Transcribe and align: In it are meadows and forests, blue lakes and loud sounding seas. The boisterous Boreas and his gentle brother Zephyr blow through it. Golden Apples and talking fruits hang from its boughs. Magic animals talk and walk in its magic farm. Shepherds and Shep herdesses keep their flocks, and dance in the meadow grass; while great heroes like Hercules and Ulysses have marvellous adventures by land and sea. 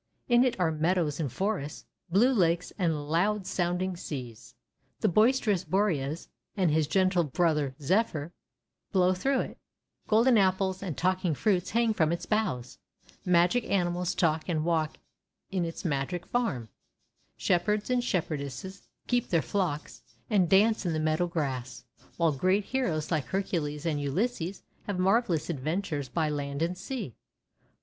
In 0.27 0.43
it 0.43 0.59
are 0.59 0.71
meadows 0.71 1.19
and 1.19 1.31
forests, 1.31 1.85
blue 2.09 2.33
lakes 2.33 2.73
and 2.79 3.07
loud 3.07 3.45
sounding 3.45 3.95
seas. 3.95 4.55
The 5.01 5.07
boisterous 5.07 5.63
Boreas 5.63 6.27
and 6.57 6.71
his 6.71 6.87
gentle 6.87 7.23
brother 7.23 7.75
Zephyr 7.79 8.33
blow 8.91 9.13
through 9.13 9.41
it. 9.41 9.59
Golden 10.07 10.39
Apples 10.39 10.81
and 10.81 10.97
talking 10.97 11.35
fruits 11.35 11.69
hang 11.69 11.93
from 11.93 12.11
its 12.11 12.25
boughs. 12.25 12.79
Magic 13.25 13.63
animals 13.65 14.15
talk 14.15 14.49
and 14.49 14.65
walk 14.65 14.97
in 15.51 15.65
its 15.65 15.85
magic 15.85 16.25
farm. 16.25 16.69
Shepherds 17.37 17.91
and 17.91 18.03
Shep 18.03 18.27
herdesses 18.29 18.87
keep 19.05 19.29
their 19.29 19.43
flocks, 19.43 20.01
and 20.31 20.49
dance 20.49 20.83
in 20.83 20.93
the 20.93 20.99
meadow 20.99 21.27
grass; 21.27 21.83
while 22.17 22.31
great 22.31 22.63
heroes 22.65 23.11
like 23.11 23.25
Hercules 23.25 23.85
and 23.85 24.01
Ulysses 24.01 24.63
have 24.85 24.97
marvellous 24.97 25.47
adventures 25.51 26.09
by 26.09 26.27
land 26.27 26.63
and 26.63 26.75
sea. 26.75 27.13